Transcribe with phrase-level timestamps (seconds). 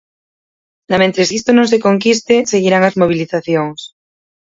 [0.91, 3.79] Namentres isto non se conquiste, seguirán as mobilizacións.